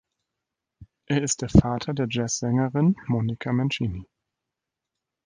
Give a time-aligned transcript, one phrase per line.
[1.05, 4.07] Er ist der Vater der Jazz-Sängerin Monica Mancini.